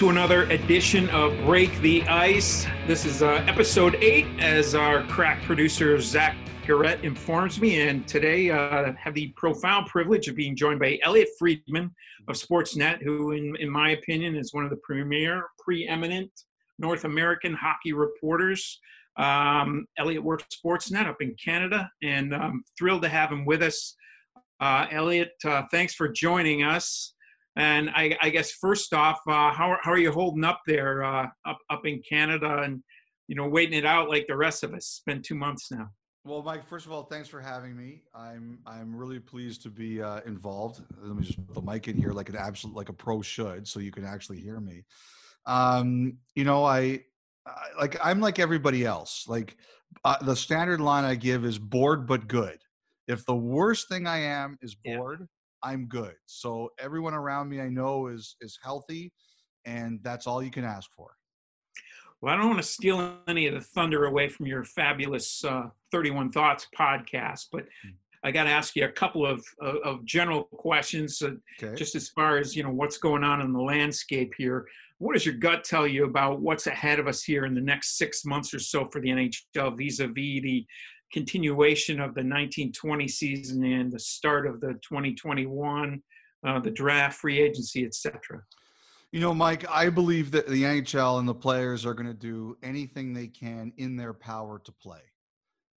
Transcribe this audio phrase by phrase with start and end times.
[0.00, 2.66] to another edition of Break the Ice.
[2.86, 6.34] This is uh, episode eight, as our crack producer Zach
[6.66, 7.82] Garrett informs me.
[7.82, 11.94] And today, uh, have the profound privilege of being joined by Elliotte Friedman
[12.28, 16.30] of Sportsnet, who, in, in my opinion, is one of the premier, preeminent
[16.78, 18.80] North American hockey reporters.
[19.18, 23.94] Um, Elliotte works Sportsnet up in Canada, and I'm thrilled to have him with us.
[24.60, 27.12] Uh, Elliotte, uh, thanks for joining us.
[27.60, 31.26] And I, I guess first off, uh, how, how are you holding up there uh,
[31.46, 32.82] up up in Canada and
[33.28, 34.78] you know waiting it out like the rest of us?
[34.78, 35.90] It's been two months now.
[36.24, 38.00] Well, Mike, first of all, thanks for having me.
[38.14, 40.80] I'm I'm really pleased to be uh, involved.
[41.02, 43.68] Let me just put the mic in here like an absolute like a pro should,
[43.68, 44.84] so you can actually hear me.
[45.44, 47.00] Um, you know, I,
[47.46, 49.26] I like I'm like everybody else.
[49.28, 49.58] Like
[50.06, 52.58] uh, the standard line I give is bored but good.
[53.06, 55.28] If the worst thing I am is bored,
[55.62, 56.14] I'm good.
[56.26, 59.12] So everyone around me I know is is healthy,
[59.64, 61.10] and that's all you can ask for.
[62.20, 65.68] Well, I don't want to steal any of the thunder away from your fabulous uh,
[65.90, 67.90] 31 Thoughts podcast, but hmm.
[68.22, 71.30] I got to ask you a couple of, of, of general questions, uh,
[71.62, 71.74] okay.
[71.74, 74.66] just as far as you know what's going on in the landscape here.
[74.98, 77.96] What does your gut tell you about what's ahead of us here in the next
[77.96, 80.66] six months or so for the NHL vis-a-vis the
[81.12, 86.02] continuation of the 1920 season and the start of the 2021,
[86.46, 88.42] uh, the draft, free agency, etc.
[89.12, 92.56] You know, Mike, I believe that the NHL and the players are going to do
[92.62, 95.00] anything they can in their power to play.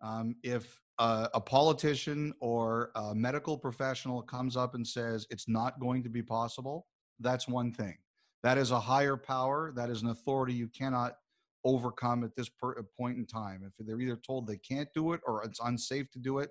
[0.01, 5.79] Um, if uh, a politician or a medical professional comes up and says it's not
[5.79, 6.85] going to be possible,
[7.19, 7.97] that's one thing.
[8.43, 9.71] That is a higher power.
[9.75, 11.15] That is an authority you cannot
[11.65, 13.63] overcome at this per, uh, point in time.
[13.65, 16.49] If they're either told they can't do it or it's unsafe to do it,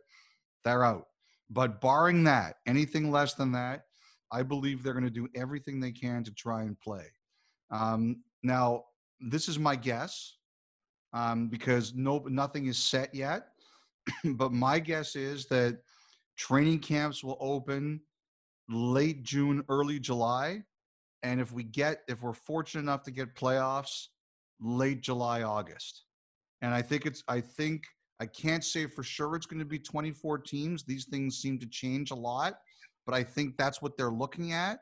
[0.65, 1.07] they're out.
[1.51, 3.83] But barring that, anything less than that,
[4.31, 7.05] I believe they're going to do everything they can to try and play.
[7.71, 8.85] Um, now,
[9.21, 10.37] this is my guess
[11.13, 13.49] um, because no, nothing is set yet.
[14.25, 15.79] but my guess is that
[16.37, 18.01] training camps will open
[18.69, 20.63] late June, early July.
[21.23, 24.09] And if we get, if we're fortunate enough to get playoffs,
[24.63, 26.05] late July, August.
[26.61, 27.85] And I think it's, I think,
[28.21, 30.85] I can't say for sure it's going to be 24 teams.
[30.85, 32.59] These things seem to change a lot,
[33.05, 34.79] but I think that's what they're looking at.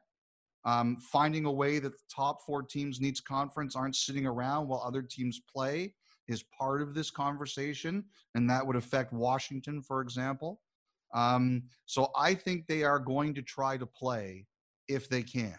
[0.67, 4.69] Um, finding a way that the top four teams in each conference aren't sitting around
[4.69, 5.95] while other teams play
[6.29, 8.05] is part of this conversation,
[8.35, 10.61] and that would affect Washington, for example.
[11.15, 14.47] Um, so I think they are going to try to play
[14.87, 15.59] if they can.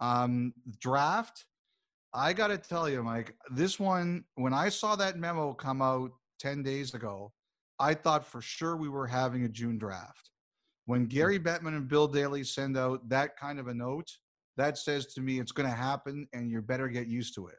[0.00, 1.44] Um, draft,
[2.14, 6.10] I got to tell you, Mike, this one, when I saw that memo come out
[6.40, 7.32] 10 days ago,
[7.78, 10.30] I thought for sure we were having a June draft.
[10.84, 11.08] When hmm.
[11.08, 14.10] Gary Bettman and Bill Daly send out that kind of a note,
[14.58, 17.58] that says to me it's going to happen and you better get used to it.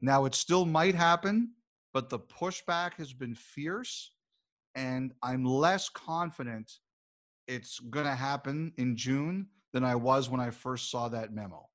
[0.00, 1.52] Now, it still might happen,
[1.92, 4.12] but the pushback has been fierce,
[4.74, 6.70] and I'm less confident
[7.46, 11.68] it's going to happen in June than I was when I first saw that memo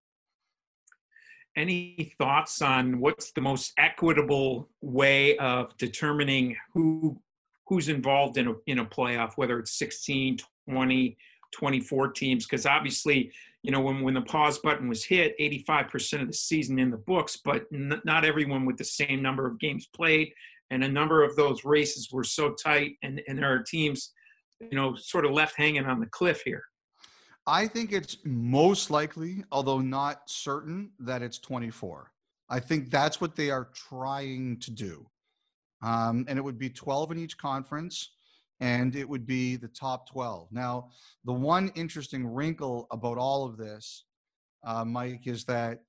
[1.55, 7.19] any thoughts on what's the most equitable way of determining who
[7.67, 10.37] who's involved in a in a playoff whether it's 16
[10.69, 11.17] 20
[11.51, 12.45] 24 teams?
[12.45, 13.31] Because obviously
[13.63, 16.97] you know when when the pause button was hit 85% of the season in the
[16.97, 20.31] books but n- not everyone with the same number of games played
[20.71, 24.13] and a number of those races were so tight and and there are teams
[24.59, 26.63] you know sort of left hanging on the cliff here
[27.49, 32.11] I think it's most likely, although not certain, that it's 24.
[32.47, 35.09] I think that's what they are trying to do.
[35.81, 38.11] Um, and it would be 12 in each conference,
[38.59, 40.51] and it would be the top 12.
[40.51, 40.91] Now,
[41.25, 44.03] the one interesting wrinkle about all of this,
[44.63, 45.79] uh, Mike, is that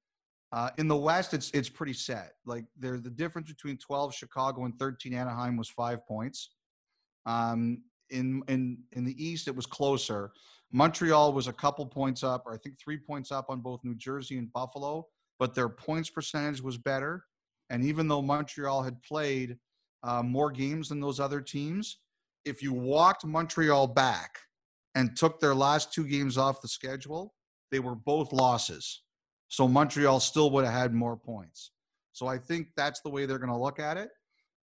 [0.52, 2.32] uh, in the West, it's it's pretty set.
[2.46, 6.50] Like there, the difference between 12 Chicago and 13 Anaheim was five points.
[7.26, 10.32] Um, in in in the East, it was closer.
[10.72, 13.94] Montreal was a couple points up, or I think three points up on both New
[13.96, 15.06] Jersey and Buffalo,
[15.38, 17.24] but their points percentage was better.
[17.70, 19.56] And even though Montreal had played
[20.02, 21.98] uh, more games than those other teams,
[22.44, 24.38] if you walked Montreal back
[24.94, 27.34] and took their last two games off the schedule,
[27.70, 29.02] they were both losses.
[29.48, 31.72] So Montreal still would have had more points.
[32.12, 34.10] So I think that's the way they're going to look at it.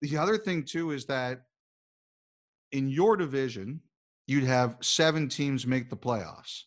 [0.02, 1.44] The other thing, too, is that
[2.72, 3.82] in your division,
[4.28, 6.64] you'd have seven teams make the playoffs.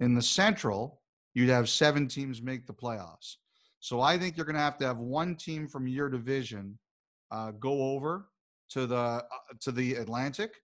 [0.00, 1.02] In the Central,
[1.34, 3.36] you'd have seven teams make the playoffs.
[3.80, 6.78] So I think you're going to have to have one team from your division
[7.30, 8.28] uh, go over
[8.70, 9.22] to the uh,
[9.60, 10.54] to the Atlantic,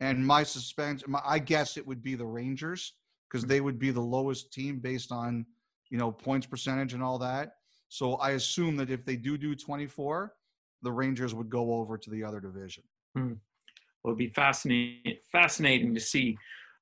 [0.00, 2.94] and my suspense, my, I guess it would be the Rangers
[3.30, 5.46] because they would be the lowest team based on
[5.92, 7.56] you know, points percentage and all that.
[7.88, 10.32] So I assume that if they do do 24,
[10.80, 12.82] the Rangers would go over to the other division.
[13.14, 13.34] Hmm.
[14.04, 16.36] It'll be fascinating, fascinating to see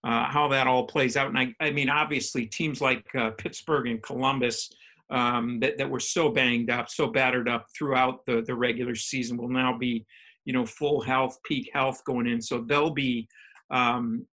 [0.04, 1.28] uh, how that all plays out.
[1.28, 4.70] And I, I mean, obviously, teams like uh, Pittsburgh and Columbus
[5.10, 9.36] um, that, that were so banged up, so battered up throughout the, the regular season
[9.36, 10.06] will now be,
[10.44, 12.40] you know, full health, peak health going in.
[12.40, 13.28] So they'll be
[13.70, 14.26] um,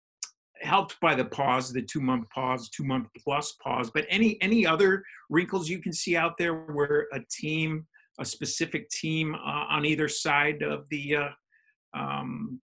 [0.62, 3.92] helped by the pause, the two month pause, two month plus pause.
[3.94, 7.86] But any any other wrinkles you can see out there where a team,
[8.20, 11.30] a specific team uh, on either side of the uh,
[11.94, 12.62] um,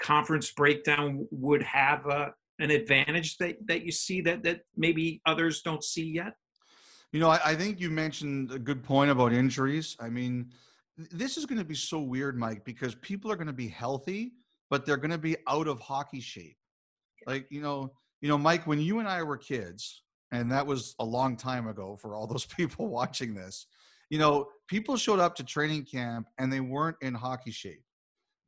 [0.00, 5.62] conference breakdown would have a, an advantage that, that you see that, that maybe others
[5.62, 6.34] don't see yet?
[7.12, 9.96] You know, I, I think you mentioned a good point about injuries.
[10.00, 10.50] I mean,
[10.96, 14.32] this is going to be so weird, Mike, because people are going to be healthy,
[14.70, 16.56] but they're going to be out of hockey shape.
[17.26, 20.02] Like, you know, you know, Mike, when you and I were kids,
[20.32, 23.66] and that was a long time ago for all those people watching this,
[24.10, 27.82] you know, people showed up to training camp and they weren't in hockey shape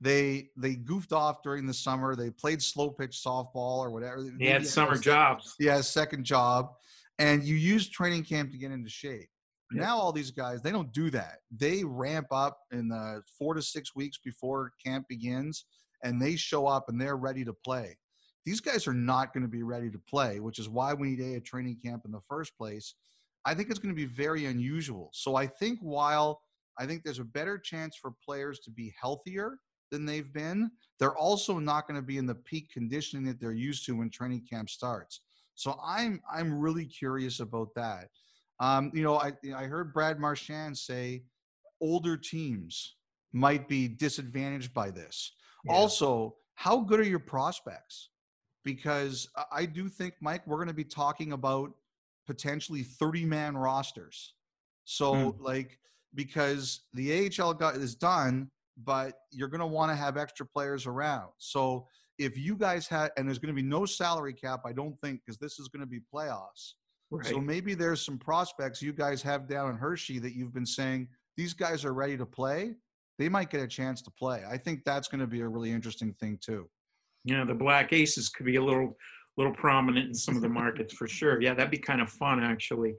[0.01, 2.15] they they goofed off during the summer.
[2.15, 4.25] They played slow pitch softball or whatever.
[4.39, 5.55] They had summer jobs.
[5.59, 6.71] Yeah, second job,
[7.19, 9.29] and you use training camp to get into shape.
[9.71, 11.39] Now all these guys they don't do that.
[11.51, 15.67] They ramp up in the four to six weeks before camp begins,
[16.03, 17.99] and they show up and they're ready to play.
[18.47, 21.37] These guys are not going to be ready to play, which is why we need
[21.37, 22.95] a training camp in the first place.
[23.45, 25.11] I think it's going to be very unusual.
[25.13, 26.41] So I think while
[26.79, 29.59] I think there's a better chance for players to be healthier
[29.91, 33.53] than they've been, they're also not going to be in the peak conditioning that they're
[33.53, 35.21] used to when training camp starts.
[35.55, 38.09] So I'm I'm really curious about that.
[38.61, 41.25] Um, you know, I I heard Brad Marchand say
[41.81, 42.97] older teams
[43.33, 45.33] might be disadvantaged by this.
[45.65, 45.75] Yeah.
[45.75, 48.11] Also, how good are your prospects?
[48.65, 51.71] Because I do think, Mike, we're going to be talking about
[52.27, 54.35] potentially 30 man rosters.
[54.85, 55.35] So, mm.
[55.41, 55.79] like,
[56.15, 58.51] because the AHL got is done,
[58.85, 61.31] but you're going to want to have extra players around.
[61.39, 61.87] So
[62.19, 65.21] if you guys had, and there's going to be no salary cap, I don't think,
[65.25, 66.75] because this is going to be playoffs.
[67.11, 67.27] Right.
[67.27, 71.09] So maybe there's some prospects you guys have down in Hershey that you've been saying
[71.37, 72.75] these guys are ready to play.
[73.19, 74.43] They might get a chance to play.
[74.49, 76.69] I think that's going to be a really interesting thing too.
[77.25, 78.97] Yeah, the Black Aces could be a little
[79.39, 81.41] little prominent in some of the markets for sure.
[81.41, 82.95] Yeah, that'd be kind of fun actually.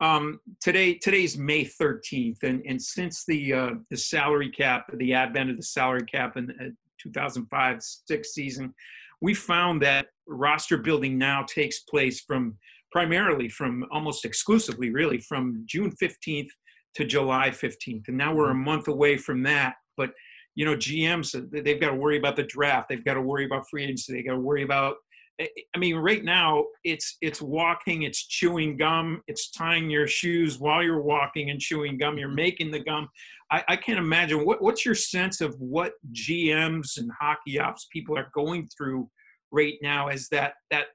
[0.00, 5.50] Um, today, today's May 13th, and, and since the uh, the salary cap, the advent
[5.50, 8.74] of the salary cap in the 2005 six season,
[9.22, 12.56] we found that roster building now takes place from
[12.92, 16.48] primarily from almost exclusively, really, from June 15th
[16.94, 19.76] to July 15th, and now we're a month away from that.
[19.96, 20.10] But
[20.54, 23.68] you know, GMs they've got to worry about the draft, they've got to worry about
[23.70, 24.96] free agency, they got to worry about
[25.40, 30.82] I mean, right now it's it's walking, it's chewing gum, it's tying your shoes while
[30.82, 32.16] you're walking and chewing gum.
[32.16, 32.36] You're mm-hmm.
[32.36, 33.08] making the gum.
[33.50, 34.44] I, I can't imagine.
[34.44, 39.08] What, what's your sense of what GMs and hockey ops people are going through
[39.52, 40.86] right now as that that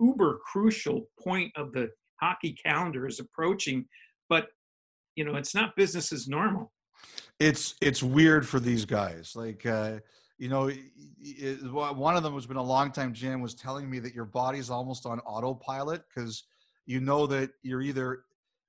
[0.00, 3.84] uber crucial point of the hockey calendar is approaching,
[4.28, 4.48] but
[5.14, 6.72] you know it's not business as normal.
[7.38, 9.32] It's it's weird for these guys.
[9.34, 9.98] Like uh,
[10.40, 10.70] you know,
[11.70, 14.70] one of them has been a long time GM was telling me that your body's
[14.70, 16.44] almost on autopilot because
[16.86, 18.22] you know that you're either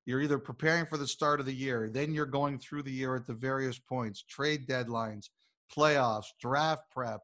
[0.06, 3.16] you're either preparing for the start of the year, then you're going through the year
[3.16, 5.30] at the various points, trade deadlines,
[5.74, 7.22] playoffs, draft prep,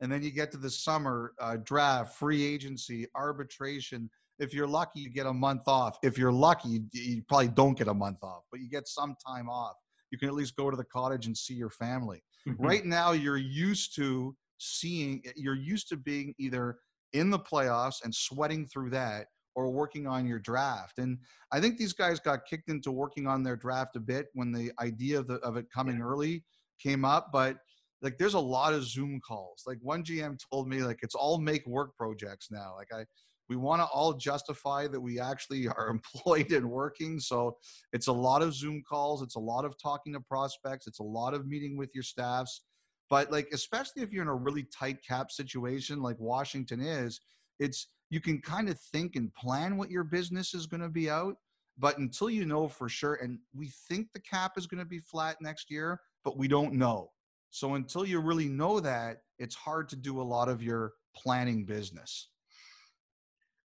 [0.00, 4.08] and then you get to the summer uh, draft, free agency, arbitration.
[4.38, 5.98] If you're lucky, you get a month off.
[6.02, 9.14] If you're lucky, you, you probably don't get a month off, but you get some
[9.26, 9.76] time off.
[10.10, 12.22] You can at least go to the cottage and see your family.
[12.48, 12.64] Mm-hmm.
[12.64, 16.78] Right now, you're used to seeing, you're used to being either
[17.12, 19.26] in the playoffs and sweating through that
[19.56, 20.98] or working on your draft.
[20.98, 21.18] And
[21.52, 24.70] I think these guys got kicked into working on their draft a bit when the
[24.80, 26.04] idea of, the, of it coming yeah.
[26.04, 26.44] early
[26.80, 27.30] came up.
[27.32, 27.56] But
[28.00, 29.64] like, there's a lot of Zoom calls.
[29.66, 32.74] Like one GM told me, like it's all make work projects now.
[32.76, 33.04] Like I,
[33.50, 37.18] we want to all justify that we actually are employed and working.
[37.18, 37.58] So
[37.92, 41.04] it's a lot of Zoom calls, it's a lot of talking to prospects, it's a
[41.04, 42.62] lot of meeting with your staffs.
[43.10, 47.20] But like, especially if you're in a really tight cap situation like Washington is,
[47.58, 51.10] it's you can kind of think and plan what your business is going to be
[51.10, 51.34] out.
[51.76, 55.00] But until you know for sure, and we think the cap is going to be
[55.00, 57.10] flat next year, but we don't know.
[57.50, 61.64] So until you really know that, it's hard to do a lot of your planning
[61.64, 62.29] business.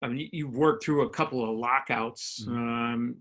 [0.01, 2.43] I mean, you've worked through a couple of lockouts.
[2.45, 2.57] Mm-hmm.
[2.57, 3.15] Um,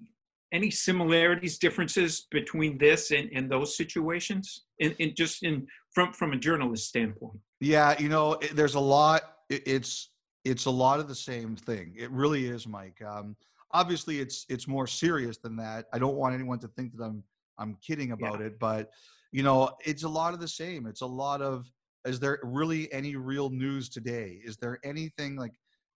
[0.52, 6.32] any similarities, differences between this and, and those situations, in, in just in from from
[6.32, 7.38] a journalist standpoint?
[7.60, 9.22] Yeah, you know, there's a lot.
[9.48, 10.10] It's
[10.44, 11.94] it's a lot of the same thing.
[11.96, 13.00] It really is, Mike.
[13.06, 13.36] Um,
[13.72, 15.86] obviously it's it's more serious than that.
[15.92, 17.22] I don't want anyone to think that I'm
[17.58, 18.46] I'm kidding about yeah.
[18.46, 18.90] it, but
[19.32, 20.86] you know, it's a lot of the same.
[20.86, 21.70] It's a lot of
[22.06, 24.40] is there really any real news today?
[24.44, 25.52] Is there anything like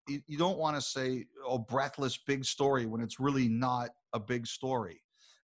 [0.08, 4.20] you, you don't want to say oh breathless big story when it's really not a
[4.20, 5.00] big story.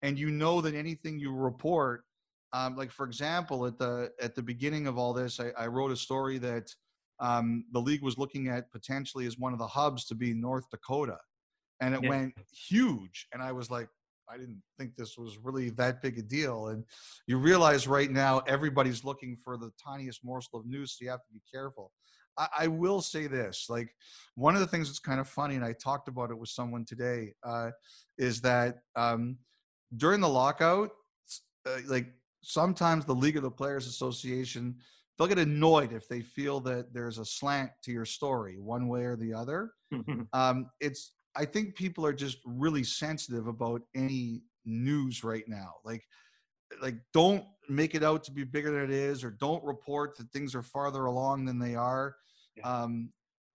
[0.03, 2.03] And you know that anything you report
[2.53, 5.91] um, like for example at the at the beginning of all this I, I wrote
[5.91, 6.73] a story that
[7.19, 10.69] um, the league was looking at potentially as one of the hubs to be North
[10.69, 11.17] Dakota,
[11.81, 12.09] and it yeah.
[12.09, 13.27] went huge.
[13.33, 13.89] And I was like,
[14.29, 16.67] I didn't think this was really that big a deal.
[16.67, 16.83] And
[17.27, 21.23] you realize right now everybody's looking for the tiniest morsel of news, so you have
[21.25, 21.91] to be careful.
[22.37, 23.89] I, I will say this: like
[24.35, 26.85] one of the things that's kind of funny, and I talked about it with someone
[26.85, 27.71] today, uh,
[28.17, 29.37] is that um,
[29.95, 30.91] during the lockout,
[31.65, 32.07] uh, like
[32.43, 34.75] sometimes the League of the Players Association
[35.17, 39.03] they'll get annoyed if they feel that there's a slant to your story one way
[39.03, 39.71] or the other.
[40.33, 46.03] Um, it's i think people are just really sensitive about any news right now like
[46.81, 50.29] like don't make it out to be bigger than it is or don't report that
[50.31, 52.15] things are farther along than they are
[52.57, 52.69] yeah.
[52.69, 53.09] um,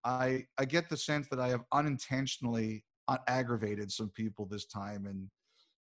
[0.04, 2.84] i i get the sense that i have unintentionally
[3.28, 5.28] aggravated some people this time and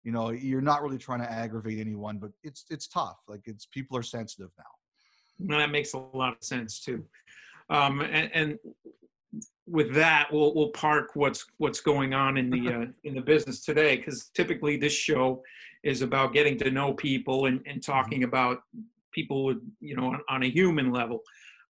[0.03, 3.67] you know you're not really trying to aggravate anyone but it's it's tough like it's
[3.67, 4.65] people are sensitive now
[5.49, 7.05] that makes a lot of sense too.
[7.69, 8.59] Um, and, and,
[9.69, 13.65] with that, we'll we'll park what's what's going on in the uh, in the business
[13.65, 15.41] today, because typically this show
[15.85, 17.93] is about getting to know people and, and mm-hmm.
[17.93, 18.63] talking about
[19.13, 21.21] people, with you know, on, on a human level.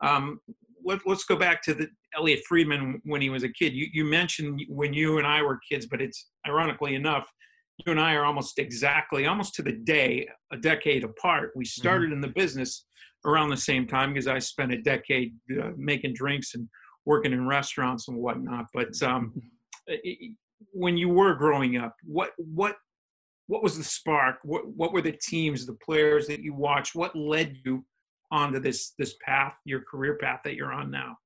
[0.01, 0.41] Um,
[0.85, 3.73] let, us go back to the Elliotte Friedman when he was a kid.
[3.75, 7.31] You, you mentioned when you and I were kids, but it's ironically enough,
[7.87, 11.53] you and I are almost exactly, almost to the day, a decade apart.
[11.55, 11.81] We mm-hmm.
[11.81, 12.15] started mm-hmm.
[12.15, 12.87] in the business
[13.25, 16.69] around the same time because I spent a decade uh, making drinks and
[17.05, 18.67] working in restaurants and whatnot.
[18.75, 19.33] But um,
[19.87, 20.33] it,
[20.73, 22.77] when you were growing up, what what
[23.47, 24.37] what was the spark?
[24.43, 26.95] What what were the teams, the players that you watched?
[26.95, 27.85] What led you
[28.31, 31.17] onto this this path, your career path that you're on now?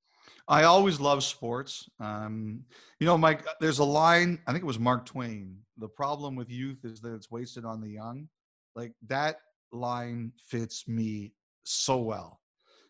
[0.49, 1.89] I always love sports.
[2.01, 2.65] Um,
[3.01, 5.57] you know, Mike, there's a line, I think it was Mark Twain.
[5.79, 8.29] The problem with youth is that it's wasted on the young.
[8.77, 9.37] Like that
[9.73, 11.33] line fits me
[11.65, 12.41] so well.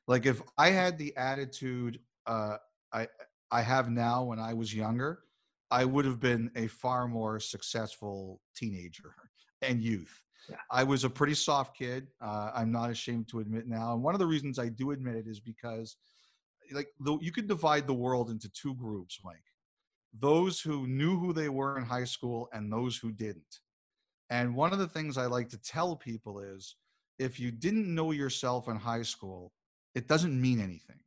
[0.08, 2.56] Like if I had the attitude uh,
[2.92, 3.08] I
[3.50, 5.20] I have now when I was younger,
[5.70, 9.14] I would have been a far more successful teenager
[9.62, 10.23] and youth.
[10.48, 10.56] Yeah.
[10.70, 12.08] I was a pretty soft kid.
[12.20, 13.94] Uh, I'm not ashamed to admit now.
[13.94, 15.96] And one of the reasons I do admit it is because,
[16.72, 19.36] like, the, you could divide the world into two groups, Mike.
[20.18, 23.60] Those who knew who they were in high school and those who didn't.
[24.30, 26.76] And one of the things I like to tell people is
[27.18, 29.52] if you didn't know yourself in high school,
[29.94, 31.00] it doesn't mean anything.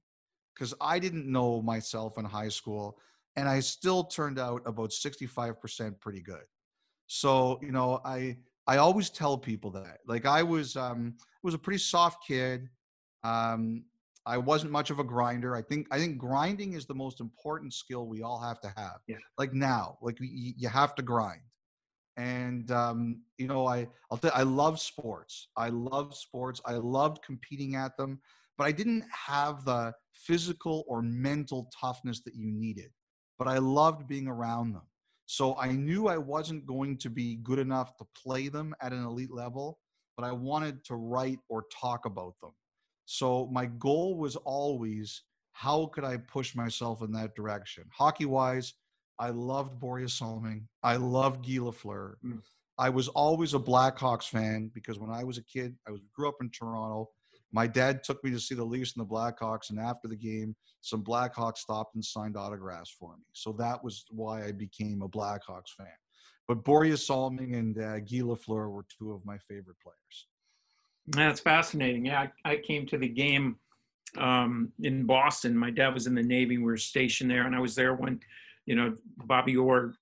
[0.53, 2.97] Because I didn't know myself in high school,
[3.35, 6.43] and I still turned out about 65% pretty good.
[7.05, 9.99] So, you know, I I always tell people that.
[10.07, 12.69] Like I was um was a pretty soft kid.
[13.23, 13.85] Um
[14.25, 15.55] I wasn't much of a grinder.
[15.55, 18.99] I think I think grinding is the most important skill we all have to have.
[19.07, 19.17] Yeah.
[19.37, 21.41] Like now, like you, you have to grind
[22.17, 27.23] and um, you know i I'll tell, I love sports i love sports i loved
[27.23, 28.19] competing at them
[28.57, 32.89] but i didn't have the physical or mental toughness that you needed
[33.37, 34.87] but i loved being around them
[35.27, 39.03] so i knew i wasn't going to be good enough to play them at an
[39.03, 39.77] elite level
[40.17, 42.51] but i wanted to write or talk about them
[43.05, 48.73] so my goal was always how could i push myself in that direction hockey wise
[49.19, 50.67] I loved Borje Salming.
[50.83, 52.15] I loved Guy Lafleur.
[52.23, 52.41] Mm.
[52.77, 56.27] I was always a Blackhawks fan because when I was a kid, I was grew
[56.27, 57.09] up in Toronto.
[57.51, 60.55] My dad took me to see the Leafs and the Blackhawks, and after the game,
[60.81, 63.23] some Blackhawks stopped and signed autographs for me.
[63.33, 65.87] So that was why I became a Blackhawks fan.
[66.47, 70.27] But Borje Salming and uh, Guy Lafleur were two of my favorite players.
[71.07, 72.05] That's fascinating.
[72.05, 73.57] Yeah, I, I came to the game
[74.17, 75.57] um, in Boston.
[75.57, 76.57] My dad was in the Navy.
[76.57, 78.19] We were stationed there, and I was there when
[78.67, 78.93] you know,
[79.25, 79.95] Bobby Orr,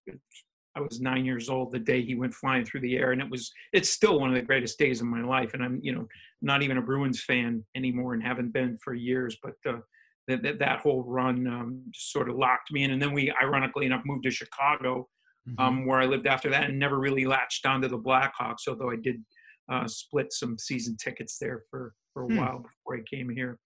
[0.75, 3.29] I was nine years old the day he went flying through the air, and it
[3.29, 5.53] was it's still one of the greatest days of my life.
[5.53, 6.07] And I'm you know
[6.41, 9.37] not even a Bruins fan anymore, and haven't been for years.
[9.41, 9.79] But uh,
[10.27, 12.91] that, that that whole run um, just sort of locked me in.
[12.91, 15.07] And then we, ironically enough, moved to Chicago,
[15.47, 15.61] mm-hmm.
[15.61, 18.67] um, where I lived after that, and never really latched onto the Blackhawks.
[18.67, 19.23] Although I did
[19.71, 22.37] uh, split some season tickets there for for a hmm.
[22.37, 23.59] while before I came here.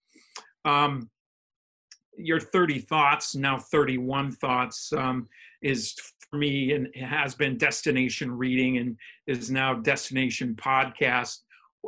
[0.64, 1.10] Um,
[2.16, 5.28] your 30 thoughts now 31 thoughts um,
[5.62, 5.94] is
[6.30, 8.96] for me and it has been destination reading and
[9.26, 11.38] is now destination podcast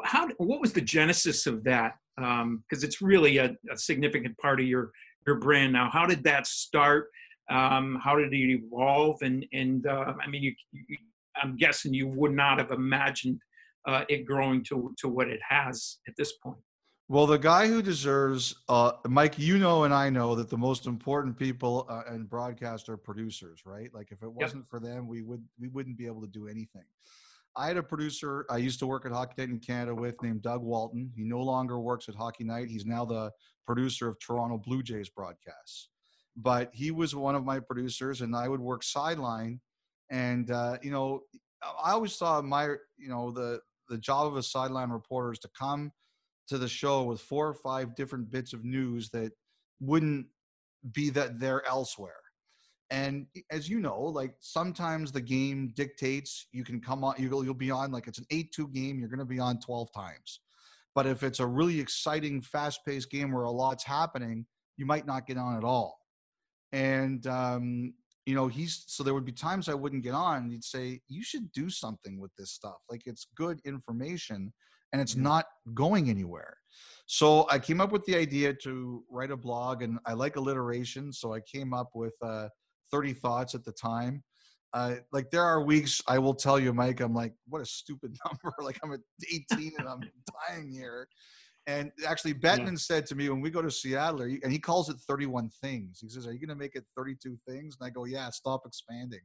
[0.04, 4.61] how what was the genesis of that because um, it's really a, a, significant part
[4.61, 4.90] of your
[5.26, 7.08] your brand now how did that start
[7.50, 9.18] Um, how did it evolve?
[9.22, 10.96] And and uh, I mean, you, you,
[11.40, 13.40] I'm guessing you would not have imagined
[13.87, 16.58] uh, it growing to to what it has at this point.
[17.12, 20.87] Well, the guy who deserves, uh, Mike, you know, and I know that the most
[20.87, 23.92] important people uh, in broadcast are producers, right?
[23.92, 24.71] Like, if it wasn't yep.
[24.71, 26.87] for them, we would we wouldn't be able to do anything.
[27.54, 30.40] I had a producer I used to work at Hockey Night in Canada with named
[30.40, 31.12] Doug Walton.
[31.14, 32.69] He no longer works at Hockey Night.
[32.71, 33.31] He's now the
[33.66, 35.90] producer of Toronto Blue Jays broadcasts.
[36.35, 39.61] But he was one of my producers, and I would work sideline.
[40.09, 41.25] And uh, you know,
[41.62, 45.50] I always saw my, you know, the the job of a sideline reporter is to
[45.54, 45.92] come
[46.52, 49.32] to the show with four or five different bits of news that
[49.80, 50.26] wouldn't
[50.92, 52.21] be that there elsewhere.
[52.90, 57.54] And as you know, like sometimes the game dictates you can come on, you'll, you'll
[57.54, 60.40] be on like it's an 8 2 game, you're going to be on 12 times.
[60.94, 64.44] But if it's a really exciting, fast paced game where a lot's happening,
[64.76, 65.99] you might not get on at all.
[66.73, 67.94] And, um,
[68.26, 70.42] you know, he's so there would be times I wouldn't get on.
[70.42, 72.76] And he'd say, You should do something with this stuff.
[72.90, 74.52] Like it's good information
[74.92, 76.56] and it's not going anywhere.
[77.06, 81.12] So I came up with the idea to write a blog, and I like alliteration.
[81.12, 82.49] So I came up with uh,
[82.90, 84.22] 30 thoughts at the time.
[84.75, 88.16] Uh, like there are weeks I will tell you, Mike, I'm like, what a stupid
[88.25, 88.54] number.
[88.61, 90.00] like I'm at 18 and I'm
[90.49, 91.08] dying here.
[91.66, 92.76] And actually, Bettman yeah.
[92.76, 96.00] said to me when we go to Seattle, and he calls it 31 things.
[96.00, 98.62] He says, "Are you going to make it 32 things?" And I go, "Yeah, stop
[98.66, 99.20] expanding."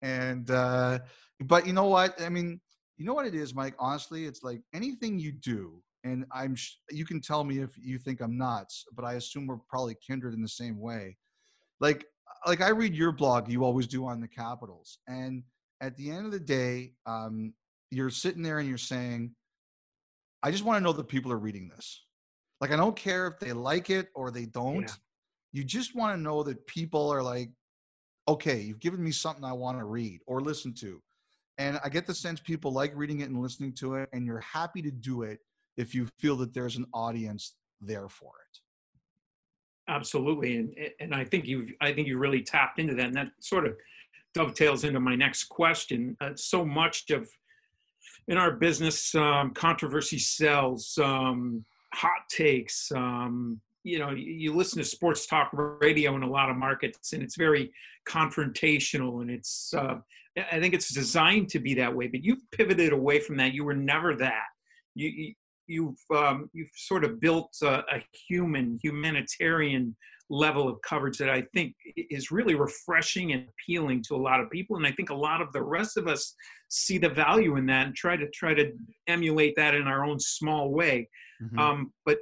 [0.00, 1.00] And uh,
[1.40, 2.20] but you know what?
[2.20, 2.60] I mean,
[2.96, 3.74] you know what it is, Mike?
[3.78, 7.98] Honestly, it's like anything you do, and I'm sh- you can tell me if you
[7.98, 11.16] think I'm nuts, but I assume we're probably kindred in the same way.
[11.80, 12.06] Like
[12.46, 15.42] like I read your blog, you always do on the Capitals, and
[15.80, 17.52] at the end of the day, um,
[17.90, 19.34] you're sitting there and you're saying,
[20.42, 22.04] I just want to know that people are reading this.
[22.60, 24.82] Like I don't care if they like it or they don't.
[24.82, 24.94] Yeah.
[25.52, 27.50] You just want to know that people are like,
[28.28, 31.00] okay, you've given me something I want to read or listen to
[31.58, 34.40] and I get the sense people like reading it and listening to it, and you're
[34.40, 35.38] happy to do it
[35.76, 38.58] if you feel that there's an audience there for it.
[39.88, 43.28] Absolutely, and and I think you I think you really tapped into that, and that
[43.40, 43.76] sort of
[44.32, 46.16] dovetails into my next question.
[46.20, 47.28] Uh, so much of
[48.28, 52.90] in our business, um, controversy sells, um, hot takes.
[52.92, 57.22] Um, you know, you, listen to sports talk radio in a lot of markets, and
[57.22, 57.70] it's very
[58.08, 59.96] confrontational, and it's uh,
[60.36, 63.52] I think it's designed to be that way, but you've pivoted away from that.
[63.52, 64.46] You were never that.
[64.94, 65.34] You,
[65.66, 69.94] you have um, you've sort of built a, a, human humanitarian
[70.30, 71.74] level of coverage that I think
[72.10, 75.42] is really refreshing and appealing to a lot of people, and I think a lot
[75.42, 76.34] of the rest of us
[76.68, 78.72] see the value in that and try to try to
[79.06, 81.08] emulate that in our own small way.
[81.42, 81.58] Mm-hmm.
[81.58, 82.18] Um, but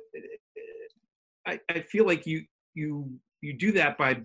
[1.47, 4.23] I, I feel like you you you do that by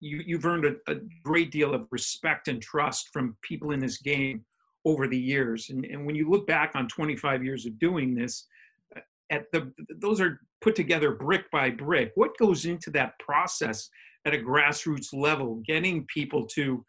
[0.00, 3.98] you, you've earned a, a, great deal of respect and trust from people in this
[3.98, 4.44] game
[4.84, 5.70] over the years.
[5.70, 8.46] And, and when you look back on 25 years of doing this,
[8.94, 12.12] uh, at the those are put together brick by brick.
[12.14, 13.88] What goes into that process
[14.24, 16.84] at a grassroots level, getting people to,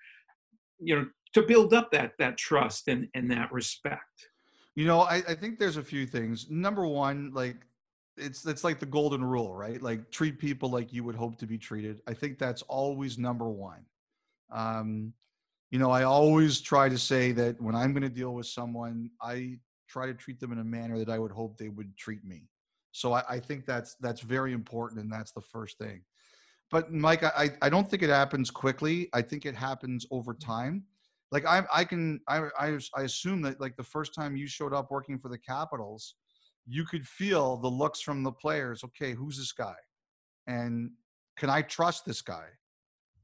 [0.80, 4.30] you know, to build up that that trust and and that respect?
[4.76, 6.52] You know, I, I think there's a few things.
[6.52, 7.58] Number one, like
[8.18, 9.82] it's it's like the golden rule, right?
[9.82, 12.02] Like treat people like you would hope to be treated.
[12.08, 13.86] I think that's always number one.
[14.52, 15.14] Um,
[15.72, 19.12] you know, I always try to say that when I'm going to deal with someone,
[19.22, 22.24] I try to treat them in a manner that I would hope they would treat
[22.24, 22.50] me.
[22.92, 26.02] So I, I think that's that's very important, and that's the first thing.
[26.72, 29.10] But Mike, I I don't think it happens quickly.
[29.14, 30.84] I think it happens over time.
[31.32, 34.74] Like I I can I I, I assume that like the first time you showed
[34.74, 36.16] up working for the Capitals
[36.68, 38.84] you could feel the looks from the players.
[38.84, 39.76] Okay, who's this guy?
[40.48, 40.92] And
[41.38, 42.46] can I trust this guy?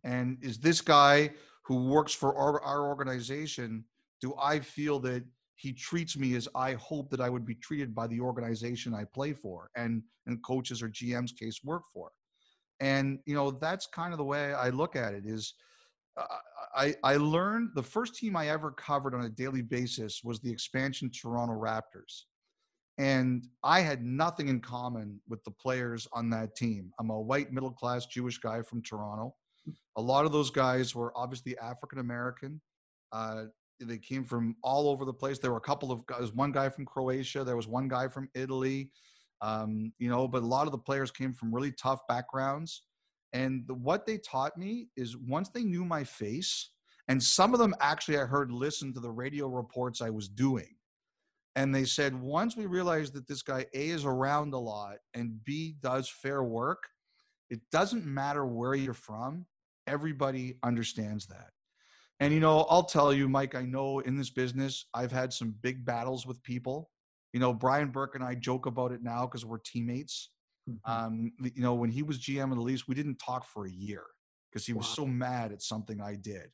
[0.04, 1.32] And is this guy
[1.66, 3.86] who works for our, our organization,
[4.22, 5.24] do I feel that
[5.56, 9.06] he treats me as I hope that I would be treated by the organization I
[9.06, 12.12] play for and and coaches or GM's case work for.
[12.80, 15.54] And you know that's kind of the way I look at it is
[16.18, 16.26] uh,
[16.76, 20.52] I I learned the first team I ever covered on a daily basis was the
[20.52, 22.24] expansion Toronto Raptors.
[22.98, 26.92] And I had nothing in common with the players on that team.
[27.00, 29.36] I'm a white middle class Jewish guy from Toronto.
[29.98, 32.62] A lot of those guys were obviously African American.
[33.12, 33.46] Uh,
[33.80, 35.40] they came from all over the place.
[35.40, 38.30] There were a couple of guys, one guy from Croatia, there was one guy from
[38.36, 38.92] Italy,
[39.42, 42.84] um, you know, but a lot of the players came from really tough backgrounds.
[43.34, 46.70] And the, what they taught me is once they knew my face,
[47.08, 50.76] and some of them actually I heard listen to the radio reports I was doing
[51.56, 55.44] and they said once we realize that this guy a is around a lot and
[55.44, 56.84] b does fair work
[57.50, 59.46] it doesn't matter where you're from
[59.88, 61.50] Everybody understands that.
[62.20, 65.56] And, you know, I'll tell you, Mike, I know in this business, I've had some
[65.62, 66.90] big battles with people.
[67.34, 70.30] You know, Brian Burke and I joke about it now because we're teammates.
[70.70, 70.92] Mm-hmm.
[70.92, 73.72] Um, you know, when he was GM of the Leafs, we didn't talk for a
[73.72, 74.04] year
[74.50, 74.78] because he wow.
[74.78, 76.50] was so mad at something I did.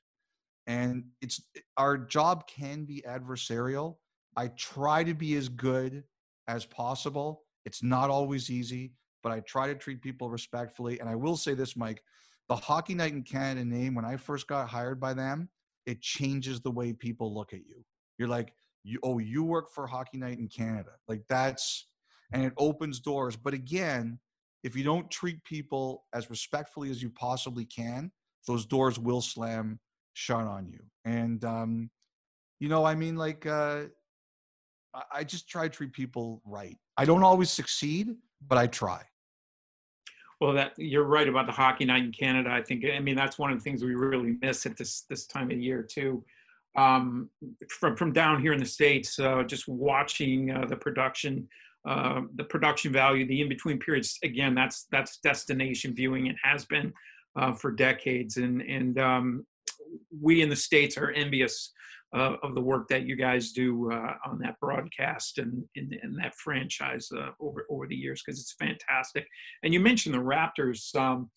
[0.66, 1.42] And it's
[1.78, 3.98] our job can be adversarial.
[4.40, 6.02] I try to be as good
[6.48, 7.44] as possible.
[7.66, 10.98] It's not always easy, but I try to treat people respectfully.
[11.02, 12.02] And I will say this, Mike,
[12.48, 15.50] the Hockey Night in Canada name, when I first got hired by them,
[15.86, 17.84] it changes the way people look at you.
[18.18, 18.54] You're like,
[18.86, 20.92] you, oh, you work for Hockey Night in Canada.
[21.10, 21.90] Like that's,
[22.32, 23.36] and it opens doors.
[23.36, 24.20] But again,
[24.64, 28.10] if you don't treat people as respectfully as you possibly can,
[28.48, 29.82] those doors will slam
[30.14, 30.80] shut on you.
[31.04, 31.90] And, um,
[32.62, 33.82] you know, I mean, like, uh,
[35.12, 36.78] I just try to treat people right.
[36.98, 38.16] I don't always succeed,
[38.48, 39.04] but I try.
[40.42, 42.50] Well, that you're right about the hockey night in Canada.
[42.50, 45.26] I think I mean that's one of the things we really miss at this this
[45.26, 46.24] time of year too.
[46.78, 47.30] Um,
[47.70, 51.48] from from down here in the states, uh, just watching uh, the production,
[51.88, 54.18] uh, the production value, the in between periods.
[54.24, 56.28] Again, that's that's destination viewing.
[56.28, 56.94] It has been
[57.38, 59.46] uh, for decades, and and um,
[60.22, 61.74] we in the states are envious
[62.14, 66.34] uh, of the work that you guys do uh, on that broadcast and in, that
[66.36, 69.28] franchise uh, over over the years because it's fantastic.
[69.64, 70.96] And you mentioned the Raptors.
[70.96, 71.30] Um,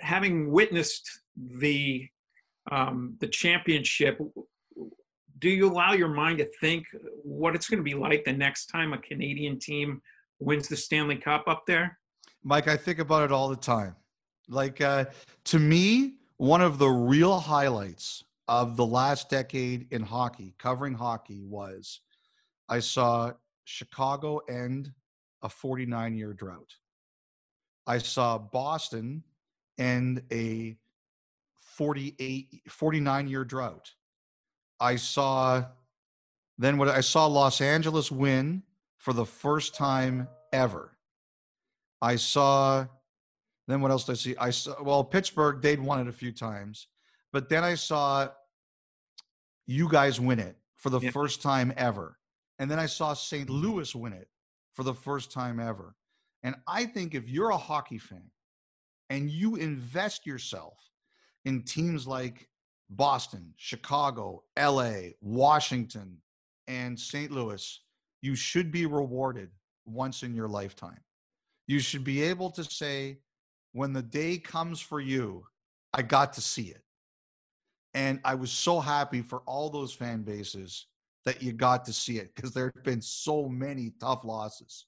[0.00, 2.08] having witnessed the
[2.70, 4.18] um, the championship,
[5.38, 6.84] do you allow your mind to think
[7.22, 10.00] what it's going to be like the next time a Canadian team
[10.38, 11.98] wins the Stanley Cup up there?
[12.42, 13.94] Mike, I think about it all the time.
[14.48, 15.04] Like uh,
[15.44, 21.42] to me, one of the real highlights of the last decade in hockey, covering hockey,
[21.42, 22.00] was
[22.68, 23.32] I saw
[23.64, 24.92] Chicago end
[25.42, 26.74] a 49 year drought.
[27.86, 29.22] I saw Boston
[29.78, 30.76] end a
[31.54, 33.92] 48, 49 year drought.
[34.80, 35.64] I saw
[36.58, 38.62] then what I saw Los Angeles win
[38.98, 40.96] for the first time ever.
[42.00, 42.86] I saw
[43.68, 44.36] then what else did I see?
[44.36, 46.88] I saw well Pittsburgh they'd won it a few times.
[47.32, 48.28] But then I saw
[49.66, 51.10] you guys win it for the yeah.
[51.10, 52.18] first time ever.
[52.58, 53.48] And then I saw St.
[53.48, 53.54] Mm-hmm.
[53.54, 54.28] Louis win it
[54.74, 55.94] for the first time ever.
[56.42, 58.30] And I think if you're a hockey fan
[59.10, 60.78] and you invest yourself
[61.44, 62.48] in teams like
[62.90, 66.18] Boston, Chicago, LA, Washington,
[66.66, 67.30] and St.
[67.30, 67.80] Louis,
[68.20, 69.50] you should be rewarded
[69.86, 71.00] once in your lifetime.
[71.66, 73.18] You should be able to say,
[73.72, 75.46] when the day comes for you,
[75.94, 76.81] I got to see it.
[77.94, 80.86] And I was so happy for all those fan bases
[81.24, 84.86] that you got to see it because there have been so many tough losses.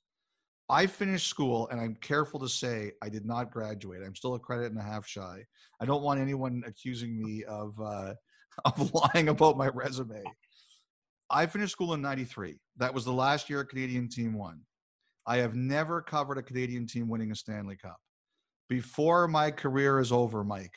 [0.71, 4.03] I finished school, and I'm careful to say I did not graduate.
[4.05, 5.45] I'm still a credit and a half shy.
[5.81, 8.15] I don't want anyone accusing me of uh,
[8.65, 10.23] of lying about my resume.
[11.29, 12.59] I finished school in '93.
[12.79, 14.61] That was the last year a Canadian team won.
[15.27, 17.99] I have never covered a Canadian team winning a Stanley Cup.
[18.69, 20.75] Before my career is over, Mike,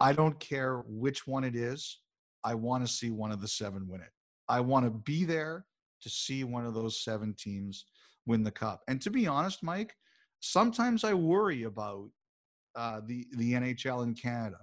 [0.00, 2.00] I don't care which one it is.
[2.44, 4.10] I want to see one of the seven win it.
[4.48, 5.66] I want to be there
[6.02, 7.84] to see one of those seven teams
[8.26, 8.82] win the cup.
[8.88, 9.94] And to be honest, Mike,
[10.40, 12.08] sometimes I worry about
[12.76, 14.58] uh, the the NHL in Canada.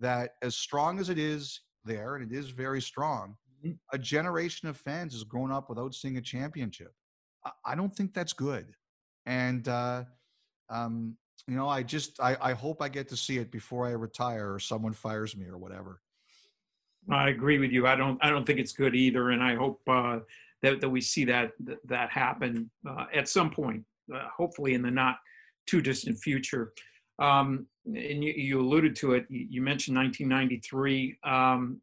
[0.00, 3.72] That as strong as it is there, and it is very strong, mm-hmm.
[3.92, 6.92] a generation of fans has grown up without seeing a championship.
[7.44, 8.72] I, I don't think that's good.
[9.26, 10.04] And uh,
[10.70, 13.92] um, you know, I just I, I hope I get to see it before I
[13.92, 16.00] retire or someone fires me or whatever.
[17.10, 17.86] I agree with you.
[17.86, 20.20] I don't I don't think it's good either, and I hope uh,
[20.62, 21.52] that that we see that
[21.86, 25.16] that happen uh, at some point, uh, hopefully in the not
[25.66, 26.72] too distant future.
[27.18, 29.26] Um, and you, you, alluded to it.
[29.28, 31.18] You mentioned 1993.
[31.22, 31.80] Um,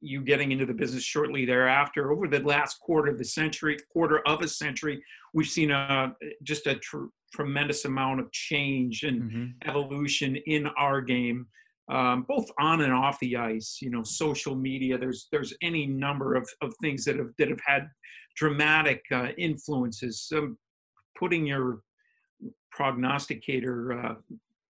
[0.00, 2.10] you getting into the business shortly thereafter.
[2.10, 6.66] Over the last quarter of the century, quarter of a century, we've seen a just
[6.66, 9.68] a tr- tremendous amount of change and mm-hmm.
[9.68, 11.46] evolution in our game,
[11.90, 13.78] um, both on and off the ice.
[13.80, 14.98] You know, social media.
[14.98, 17.88] There's there's any number of, of things that have that have had
[18.36, 20.30] dramatic uh, influences.
[20.34, 20.58] Um,
[21.18, 21.80] putting your
[22.70, 24.14] prognosticator uh,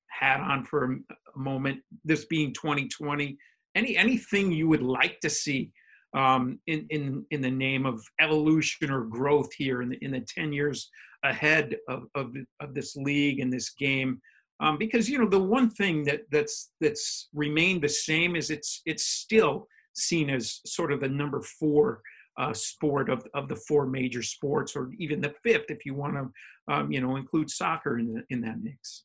[0.09, 0.97] hat on for a,
[1.39, 1.79] moment.
[2.05, 3.39] This being 2020
[3.75, 5.71] any anything you would like to see
[6.15, 10.21] um, in in in the name of evolution or growth here in the in the
[10.21, 10.91] ten years
[11.25, 14.21] ahead of of, of this league and this game.
[14.61, 18.83] Um, because you know the one thing that that's that's remained the same is it's
[18.87, 22.01] it's still seen as sort of the number four
[22.39, 26.15] uh, sport of, of the four major sports, or even the fifth if you want
[26.15, 29.05] to um, you know include soccer in the, in that mix.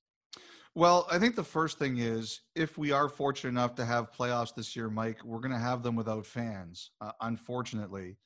[0.76, 4.56] Well, I think the first thing is if we are fortunate enough to have playoffs
[4.56, 8.18] this year, Mike, we're going to have them without fans, uh, unfortunately.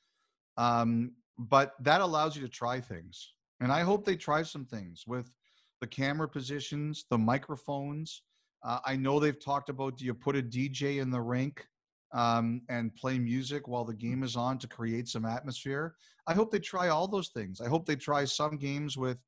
[0.56, 3.34] Um, but that allows you to try things.
[3.60, 5.32] And I hope they try some things with
[5.80, 8.22] the camera positions, the microphones.
[8.64, 11.64] Uh, I know they've talked about do you put a DJ in the rink
[12.12, 15.94] um, and play music while the game is on to create some atmosphere?
[16.26, 17.60] I hope they try all those things.
[17.60, 19.18] I hope they try some games with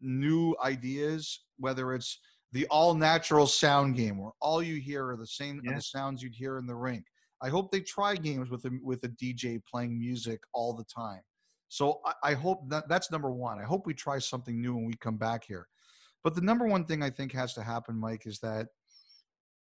[0.00, 2.18] new ideas, whether it's
[2.52, 5.74] the all natural sound game where all you hear are the same yeah.
[5.74, 7.04] the sounds you'd hear in the rink.
[7.42, 11.22] I hope they try games with a, with a DJ playing music all the time.
[11.70, 13.58] So I, I hope that that's number one.
[13.58, 15.66] I hope we try something new when we come back here.
[16.22, 18.66] But the number one thing I think has to happen, Mike, is that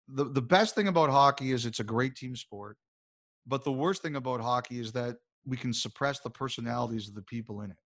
[0.09, 2.77] the, the best thing about hockey is it's a great team sport.
[3.47, 7.23] But the worst thing about hockey is that we can suppress the personalities of the
[7.23, 7.77] people in it.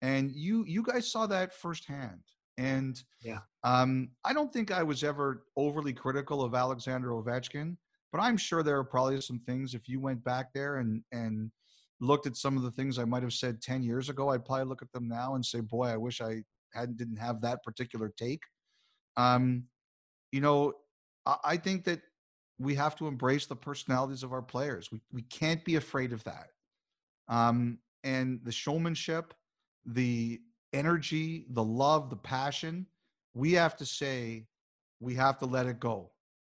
[0.00, 2.22] And you you guys saw that firsthand.
[2.56, 7.76] And yeah, um, I don't think I was ever overly critical of Alexander Ovechkin,
[8.12, 11.50] but I'm sure there are probably some things if you went back there and and
[12.00, 14.64] looked at some of the things I might have said 10 years ago, I'd probably
[14.64, 18.12] look at them now and say, boy, I wish I hadn't didn't have that particular
[18.16, 18.42] take.
[19.16, 19.64] Um,
[20.32, 20.74] you know,
[21.26, 22.00] I, I think that
[22.58, 24.90] we have to embrace the personalities of our players.
[24.92, 26.48] We we can't be afraid of that.
[27.28, 29.34] Um, and the showmanship,
[29.84, 30.40] the
[30.72, 32.86] energy, the love, the passion,
[33.34, 34.46] we have to say
[35.00, 36.10] we have to let it go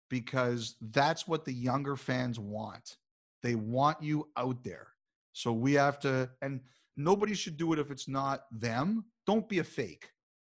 [0.10, 2.98] because that's what the younger fans want.
[3.42, 4.88] They want you out there.
[5.36, 6.62] So we have to, and
[6.96, 9.04] nobody should do it if it's not them.
[9.28, 10.08] Don't be a fake.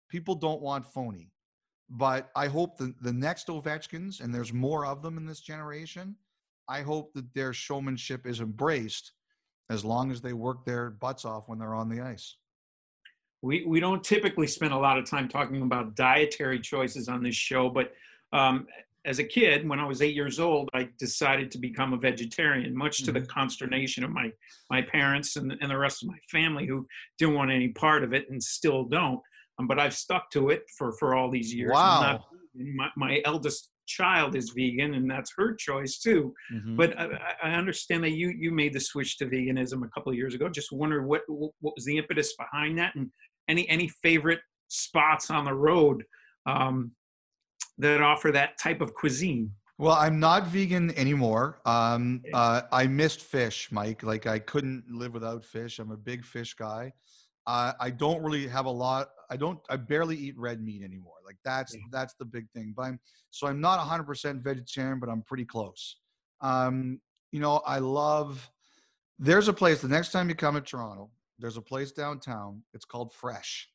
[0.10, 1.30] People don't want phony.
[1.88, 6.16] But I hope the, the next Ovechkins, and there's more of them in this generation,
[6.68, 9.12] I hope that their showmanship is embraced
[9.70, 12.38] as long as they work their butts off when they're on the ice.
[13.44, 17.36] We, we don't typically spend a lot of time talking about dietary choices on this
[17.36, 17.94] show, but
[18.34, 18.66] um,
[19.06, 22.76] as a kid, when I was eight years old, I decided to become a vegetarian,
[22.76, 23.22] much to mm-hmm.
[23.22, 24.32] the consternation of my
[24.70, 26.88] my parents and, and the rest of my family, who
[27.18, 29.20] didn't want any part of it and still don't.
[29.60, 31.72] Um, but I've stuck to it for for all these years.
[31.74, 32.26] Wow.
[32.56, 36.34] my, my eldest child is vegan, and that's her choice too.
[36.54, 36.76] Mm-hmm.
[36.76, 37.10] But I,
[37.44, 40.48] I, understand that you you made the switch to veganism a couple of years ago.
[40.48, 43.10] Just wonder what what was the impetus behind that, and
[43.48, 46.04] any any favorite spots on the road
[46.46, 46.92] um,
[47.82, 49.52] that offer that type of cuisine?
[49.78, 51.60] Well, I'm not vegan anymore.
[51.66, 54.04] Um, uh, I missed fish, Mike.
[54.04, 55.80] Like I couldn't live without fish.
[55.80, 56.94] I'm a big fish guy.
[57.48, 59.10] Uh, I don't really have a lot.
[59.32, 59.60] I don't.
[59.70, 61.16] I barely eat red meat anymore.
[61.26, 61.82] Like that's yeah.
[61.92, 62.74] that's the big thing.
[62.78, 63.00] But I'm
[63.32, 65.98] so I'm not 100% vegetarian, but I'm pretty close.
[66.42, 67.00] Um,
[67.32, 68.50] you know, I love.
[69.18, 69.82] There's a place.
[69.82, 72.62] The next time you come to Toronto, there's a place downtown.
[72.74, 73.68] It's called Fresh.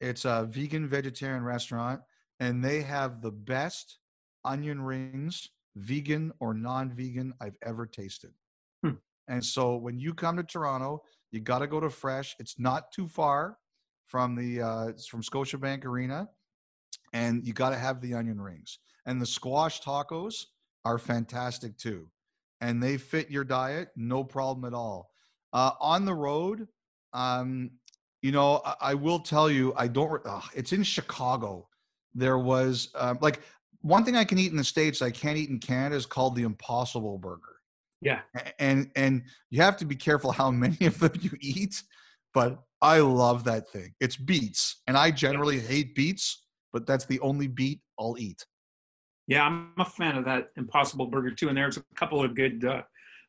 [0.00, 2.00] It's a vegan vegetarian restaurant,
[2.40, 3.98] and they have the best
[4.44, 8.32] onion rings, vegan or non-vegan, I've ever tasted.
[8.82, 8.92] Hmm.
[9.28, 12.36] And so when you come to Toronto, you got to go to Fresh.
[12.38, 13.58] It's not too far
[14.06, 16.28] from the uh, from Scotiabank Arena,
[17.12, 18.78] and you got to have the onion rings.
[19.06, 20.44] And the squash tacos
[20.84, 22.08] are fantastic too,
[22.60, 25.10] and they fit your diet, no problem at all.
[25.52, 26.68] Uh, on the road,
[27.12, 27.70] um,
[28.22, 30.22] you know, I, I, will tell you, I don't.
[30.54, 31.68] it's in Chicago.
[32.16, 33.40] There was um, like
[33.82, 36.34] one thing I can eat in the states I can't eat in Canada is called
[36.34, 37.60] the Impossible Burger.
[38.00, 38.20] Yeah,
[38.58, 41.82] and and you have to be careful how many of them you eat.
[42.34, 43.94] But I love that thing.
[44.00, 48.44] It's beets, and I generally hate beets, but that's the only beet I'll eat.
[49.26, 52.64] Yeah, I'm a fan of that Impossible Burger too, and there's a couple of good
[52.64, 52.82] uh,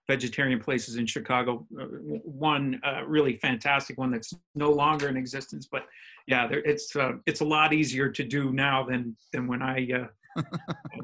[0.08, 1.66] vegetarian places in Chicago.
[1.80, 1.86] Uh,
[2.24, 5.86] one uh, really fantastic one that's no longer in existence, but
[6.28, 9.88] yeah, there, it's uh, it's a lot easier to do now than than when I
[9.94, 10.42] uh,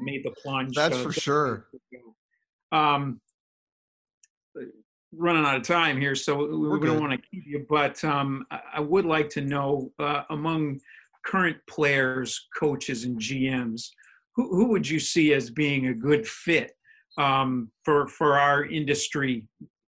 [0.00, 0.74] made the plunge.
[0.74, 1.66] That's for sure.
[2.72, 3.20] Um,
[5.12, 8.46] running out of time here, so We're we don't want to keep you, but um,
[8.50, 10.80] I would like to know uh, among
[11.24, 13.90] current players, coaches, and GMs,
[14.34, 16.72] who, who would you see as being a good fit
[17.18, 19.46] um, for for our industry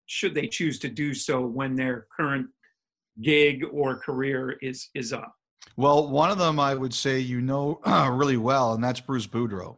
[0.05, 2.47] should they choose to do so when their current
[3.21, 5.33] gig or career is is up?
[5.77, 7.79] Well, one of them I would say you know
[8.11, 9.77] really well, and that's Bruce Boudreau.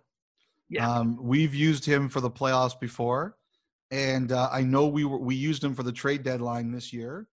[0.69, 0.89] Yeah.
[0.89, 3.37] Um, we've used him for the playoffs before,
[3.91, 7.27] and uh, I know we were we used him for the trade deadline this year,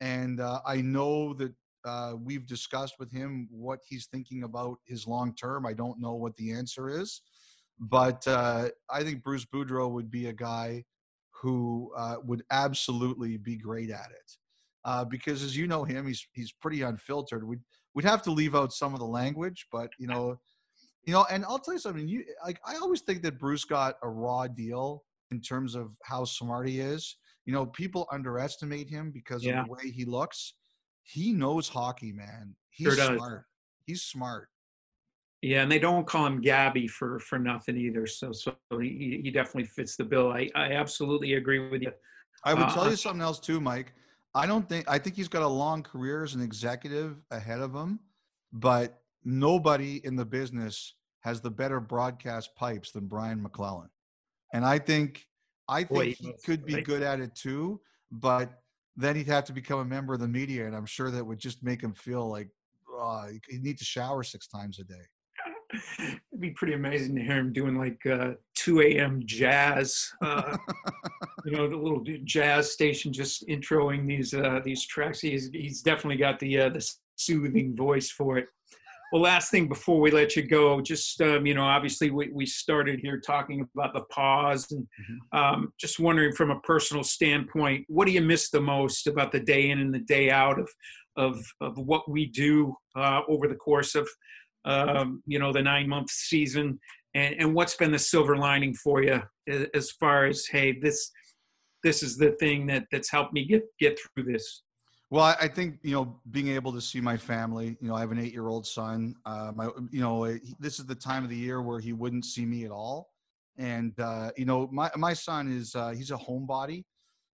[0.00, 1.52] and uh, I know that
[1.84, 5.66] uh, we've discussed with him what he's thinking about his long term.
[5.66, 7.22] I don't know what the answer is,
[7.78, 10.84] but uh, I think Bruce Boudreau would be a guy
[11.30, 14.32] who uh, would absolutely be great at it.
[14.84, 17.46] Uh, because as you know him, he's he's pretty unfiltered.
[17.46, 17.60] We'd
[17.94, 20.38] we'd have to leave out some of the language, but you know,
[21.04, 22.08] You know, and I'll tell you something.
[22.08, 26.24] You like, I always think that Bruce got a raw deal in terms of how
[26.24, 27.16] smart he is.
[27.46, 29.60] You know, people underestimate him because Yeah.
[29.60, 30.54] of the way he looks.
[31.04, 32.56] He knows hockey, man.
[32.70, 33.44] He's Sure smart.
[33.86, 34.48] He's smart.
[35.42, 38.06] Yeah, and they don't call him Gabby for for nothing either.
[38.06, 40.32] So so he he definitely fits the bill.
[40.32, 41.92] I I absolutely agree with you.
[42.44, 43.92] I would Uh, tell you something else too, Mike.
[44.34, 47.74] I don't think I think he's got a long career as an executive ahead of
[47.74, 48.00] him,
[48.52, 53.90] but nobody in the business has the better broadcast pipes than Brian MacLellan.
[54.54, 55.26] And I think
[55.68, 58.62] I think Boy, he could be good at it too, but
[58.96, 61.38] then he'd have to become a member of the media, and I'm sure that would
[61.38, 62.48] just make him feel like
[62.98, 65.04] uh, he'd need to shower six times a day.
[65.98, 69.22] It'd be pretty amazing to hear him doing like uh, 2 a.m.
[69.24, 70.10] jazz.
[70.22, 70.56] Uh,
[71.44, 75.20] you know, the little jazz station just introing these uh, these tracks.
[75.20, 78.46] He's he's definitely got the uh, the soothing voice for it.
[79.12, 82.44] Well, last thing before we let you go, just um, you know, obviously we, we
[82.44, 84.86] started here talking about the pause, and
[85.32, 89.40] um, just wondering from a personal standpoint, what do you miss the most about the
[89.40, 90.68] day in and the day out of
[91.16, 94.08] of of what we do uh, over the course of
[94.66, 96.78] um, you know the nine month season,
[97.14, 99.22] and and what's been the silver lining for you
[99.74, 101.10] as far as hey this
[101.82, 104.62] this is the thing that that's helped me get get through this.
[105.08, 107.76] Well, I, think you know being able to see my family.
[107.80, 109.14] You know, I have an eight-year-old son.
[109.24, 110.26] Uh, my, you know,
[110.58, 113.08] this is the time of the year where he wouldn't see me at all.
[113.56, 116.82] And uh, you know, my my son is uh, he's a homebody.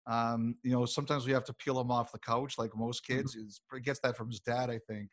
[0.07, 3.35] Um, you know, sometimes we have to peel him off the couch, like most kids.
[3.35, 5.09] He's, he gets that from his dad, I think.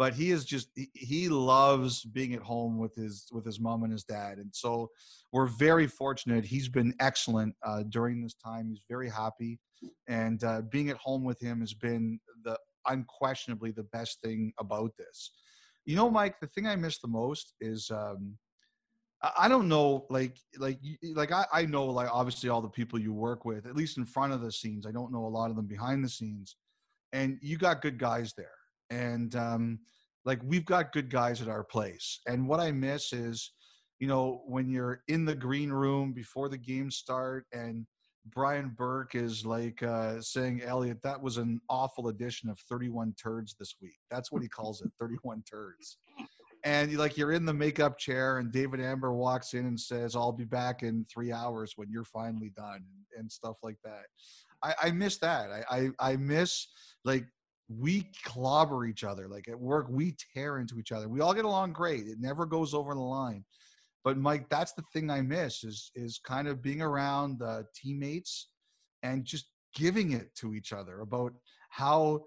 [0.00, 3.92] But he is just he, loves being at home with his with his mom and
[3.92, 4.88] his dad, and so
[5.30, 6.44] we're very fortunate.
[6.44, 8.70] He's been excellent uh, during this time.
[8.70, 9.60] He's very happy
[10.08, 14.90] and uh, being at home with him has been the unquestionably the best thing about
[14.96, 15.32] this
[15.84, 18.36] you know mike the thing i miss the most is um
[19.36, 20.78] i don't know like like
[21.14, 24.06] like I, I know like obviously all the people you work with at least in
[24.06, 26.56] front of the scenes i don't know a lot of them behind the scenes
[27.12, 28.59] and you got good guys there
[28.90, 29.78] and um
[30.24, 33.52] like we've got good guys at our place and what i miss is
[33.98, 37.86] you know when you're in the green room before the games start and
[38.26, 43.54] Brian Burke is like uh, saying, Elliotte, that was an awful edition of 31 turds
[43.58, 43.96] this week.
[44.10, 45.98] That's what he calls it, 31 turds.
[46.64, 50.14] And you like you're in the makeup chair, and David Amber walks in and says,
[50.14, 54.02] "I'll be back in three hours when you're finally done," and, and stuff like that.
[54.62, 55.50] I, I miss that.
[55.50, 56.66] I, I I miss
[57.06, 57.24] like
[57.78, 59.28] we clobber each other.
[59.28, 61.08] Like at work, we tear into each other.
[61.08, 62.06] We all get along great.
[62.06, 63.44] It never goes over the line
[64.04, 68.48] but Mike, that's the thing I miss is is kind of being around the teammates
[69.02, 71.32] and just giving it to each other about
[71.68, 72.24] how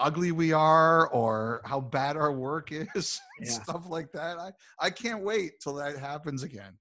[0.00, 3.62] ugly we are or how bad our work is, and Yeah.
[3.62, 4.38] stuff like that.
[4.38, 6.76] I I can't wait till that happens again.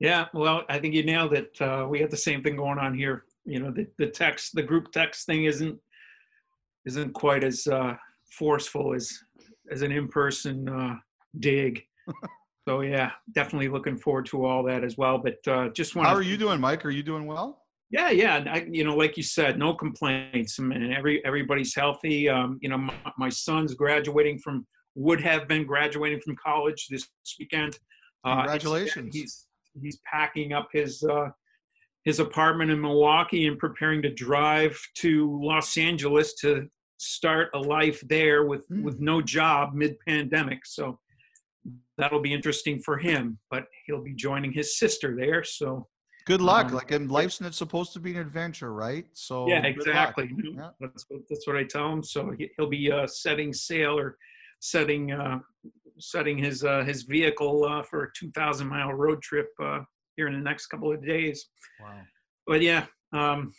[0.00, 1.60] Yeah, well, I think you nailed it.
[1.60, 3.24] Uh, we got the same thing going on here.
[3.44, 5.76] You know, the, the text, the group text thing isn't
[6.86, 7.94] isn't quite as uh,
[8.32, 9.18] forceful as
[9.70, 10.94] as an in-person uh,
[11.40, 11.82] dig.
[12.68, 15.18] so yeah, definitely looking forward to all that as well.
[15.18, 16.10] But uh, just want to.
[16.10, 16.84] How are you doing, Mike?
[16.84, 17.62] Are you doing well?
[17.90, 18.44] Yeah, yeah.
[18.50, 20.58] I, you know, like you said, no complaints.
[20.60, 22.28] I mean, every everybody's healthy.
[22.28, 27.08] Um, you know, my, my son's graduating from would have been graduating from college this
[27.38, 27.78] weekend.
[28.24, 29.14] Uh, Congratulations.
[29.14, 29.46] he's
[29.80, 31.28] he's packing up his uh,
[32.08, 36.66] his apartment in Milwaukee and preparing to drive to Los Angeles to
[36.96, 38.82] start a life there with Hmm.
[38.82, 40.60] with no job mid pandemic.
[40.64, 40.84] So
[41.98, 43.38] that'll be interesting for him.
[43.50, 45.44] But he'll be joining his sister there.
[45.44, 45.86] So
[46.24, 46.66] Good luck.
[46.68, 49.06] Um, like in life's not supposed to be an adventure, right?
[49.12, 50.26] So yeah, exactly.
[50.56, 50.70] Yeah.
[50.80, 52.02] That's what, that's what I tell him.
[52.02, 54.16] So he- he'll be uh, setting sail or
[54.60, 55.38] setting uh,
[55.98, 59.80] setting his uh, his vehicle uh, for a 2,000 mile road trip uh,
[60.18, 61.46] here in the next couple of days.
[61.80, 62.00] Wow.
[62.46, 63.54] But yeah, um,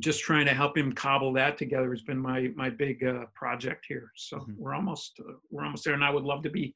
[0.00, 3.86] just trying to help him cobble that together has been my my big uh, project
[3.88, 4.10] here.
[4.16, 4.56] So Mhm.
[4.58, 6.74] we're almost uh, we're almost there, and I would love to be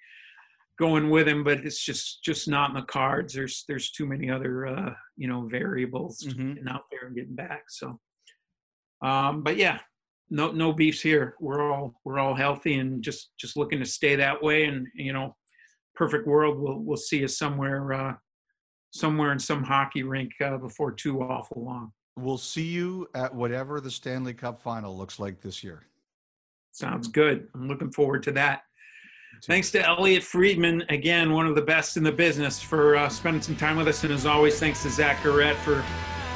[0.79, 3.35] going with him, but it's just just not in the cards.
[3.35, 6.55] There's there's too many other uh, you know variables Mhm.
[6.55, 7.65] getting out there and getting back.
[7.69, 8.01] So,
[9.03, 9.81] um, but yeah,
[10.31, 11.35] no no beefs here.
[11.41, 14.65] We're all we're all healthy and just just looking to stay that way.
[14.67, 15.37] And you know,
[15.95, 18.15] perfect world, we'll we'll see us somewhere uh,
[18.91, 21.93] somewhere in some hockey rink uh, before too awful long.
[22.17, 25.87] We'll see you at whatever the Stanley Cup final looks like this year.
[26.73, 27.49] Sounds good.
[27.55, 28.63] I'm looking forward to that.
[29.45, 33.41] Thanks to Elliotte Friedman, again, one of the best in the business, for uh, spending
[33.41, 34.05] some time with us.
[34.05, 35.83] And as always, thanks to Zach Garrett for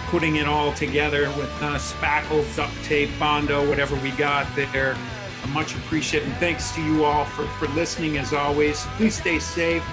[0.06, 4.96] putting it all together with uh, spackle, duct tape, Bondo, whatever we got there.
[5.42, 6.26] I'm much appreciate it.
[6.26, 8.86] And thanks to you all for, for listening, as always.
[8.96, 9.84] Please stay safe.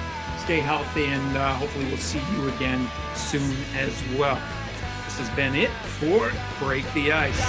[0.52, 2.86] Stay healthy, and uh, hopefully we'll see you again
[3.16, 4.36] soon as well.
[5.06, 6.30] This has been it for
[6.60, 7.42] Break the Ice.